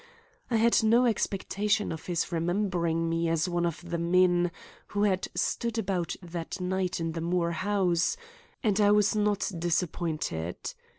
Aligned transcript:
I 0.49 0.55
had 0.57 0.81
no 0.81 1.05
expectation 1.05 1.91
of 1.91 2.07
his 2.07 2.31
remembering 2.31 3.07
me 3.07 3.29
as 3.29 3.47
one 3.47 3.67
of 3.67 3.87
the 3.87 3.99
men 3.99 4.49
who 4.87 5.03
had 5.03 5.27
stood 5.35 5.77
about 5.77 6.15
that 6.23 6.59
night 6.59 6.99
in 6.99 7.11
the 7.11 7.21
Moore 7.21 7.51
house, 7.51 8.17
and 8.63 8.81
I 8.81 8.89
was 8.89 9.15
not 9.15 9.51
disappointed. 9.59 10.73